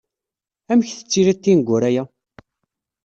Amek 0.71 0.89
tettiliḍ 0.91 1.37
tineggura-ya? 1.39 2.03